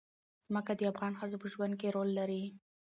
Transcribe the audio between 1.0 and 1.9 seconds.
ښځو په ژوند